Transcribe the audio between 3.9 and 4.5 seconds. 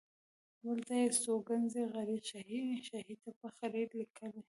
لیکلی.